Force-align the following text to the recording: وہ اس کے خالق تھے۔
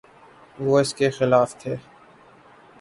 وہ 0.59 0.79
اس 0.79 0.93
کے 0.93 1.09
خالق 1.09 1.49
تھے۔ 1.61 1.75